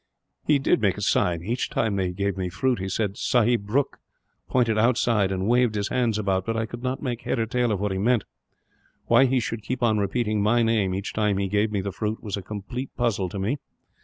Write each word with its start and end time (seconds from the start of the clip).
"He 0.43 0.57
did 0.57 0.81
make 0.81 0.97
a 0.97 1.01
sign. 1.03 1.43
Each 1.43 1.69
time 1.69 1.99
he 1.99 2.11
gave 2.11 2.35
me 2.35 2.49
fruit, 2.49 2.79
he 2.79 2.89
said 2.89 3.17
'Sahib 3.17 3.67
Brooke,' 3.67 3.99
pointed 4.49 4.75
outside, 4.75 5.31
and 5.31 5.47
waved 5.47 5.75
his 5.75 5.89
arms 5.91 6.17
about; 6.17 6.43
but 6.43 6.57
I 6.57 6.65
could 6.65 6.81
not 6.81 7.03
make 7.03 7.21
head 7.21 7.37
or 7.37 7.45
tail 7.45 7.71
of 7.71 7.79
what 7.79 7.91
he 7.91 7.99
meant. 7.99 8.23
Why 9.05 9.25
he 9.25 9.39
should 9.39 9.61
keep 9.61 9.83
on 9.83 9.99
repeating 9.99 10.41
my 10.41 10.63
name, 10.63 10.95
each 10.95 11.13
time 11.13 11.37
he 11.37 11.47
gave 11.47 11.71
me 11.71 11.81
the 11.81 11.91
fruit, 11.91 12.23
was 12.23 12.35
a 12.35 12.41
complete 12.41 12.89
puzzle 12.97 13.29
for 13.29 13.37
me. 13.37 13.59